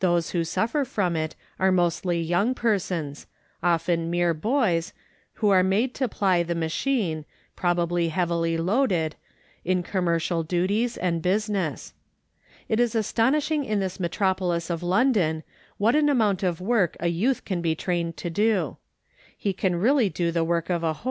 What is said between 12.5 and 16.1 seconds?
It is astonishing in this metropolis of London what an